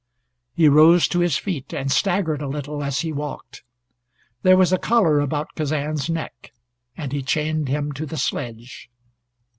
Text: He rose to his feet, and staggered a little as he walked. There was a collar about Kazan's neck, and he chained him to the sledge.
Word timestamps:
He 0.55 0.67
rose 0.67 1.07
to 1.09 1.19
his 1.19 1.37
feet, 1.37 1.73
and 1.75 1.91
staggered 1.91 2.41
a 2.41 2.47
little 2.47 2.81
as 2.83 3.01
he 3.01 3.13
walked. 3.13 3.61
There 4.41 4.57
was 4.57 4.73
a 4.73 4.79
collar 4.79 5.19
about 5.19 5.53
Kazan's 5.53 6.09
neck, 6.09 6.53
and 6.97 7.11
he 7.11 7.21
chained 7.21 7.67
him 7.69 7.91
to 7.91 8.07
the 8.07 8.17
sledge. 8.17 8.89